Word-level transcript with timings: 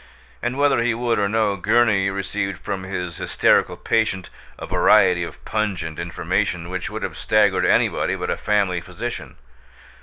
And 0.41 0.57
whether 0.57 0.81
he 0.81 0.95
would 0.95 1.19
or 1.19 1.29
no, 1.29 1.55
Gurney 1.57 2.09
received 2.09 2.57
from 2.57 2.81
his 2.81 3.17
hysterical 3.17 3.77
patient 3.77 4.31
a 4.57 4.65
variety 4.65 5.21
of 5.23 5.45
pungent 5.45 5.99
information 5.99 6.71
which 6.71 6.89
would 6.89 7.03
have 7.03 7.15
staggered 7.19 7.65
anybody 7.67 8.15
but 8.15 8.31
a 8.31 8.35
family 8.37 8.81
physician. 8.81 9.35